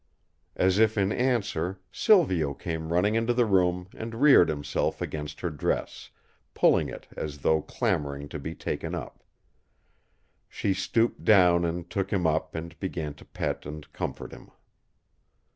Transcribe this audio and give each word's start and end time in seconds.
As 0.55 0.79
if 0.79 0.97
in 0.97 1.11
answer, 1.11 1.79
Silvio 1.91 2.55
came 2.55 2.91
running 2.91 3.13
into 3.13 3.35
the 3.35 3.45
room 3.45 3.87
and 3.95 4.15
reared 4.19 4.49
himself 4.49 4.99
against 4.99 5.41
her 5.41 5.51
dress, 5.51 6.09
pulling 6.55 6.89
it 6.89 7.07
as 7.15 7.37
though 7.37 7.61
clamouring 7.61 8.27
to 8.29 8.39
be 8.39 8.55
taken 8.55 8.95
up. 8.95 9.23
She 10.49 10.73
stooped 10.73 11.23
down 11.23 11.65
and 11.65 11.87
took 11.87 12.11
him 12.11 12.25
up 12.25 12.55
and 12.55 12.79
began 12.79 13.13
to 13.13 13.25
pet 13.25 13.63
and 13.67 13.93
comfort 13.93 14.31
him. 14.31 14.49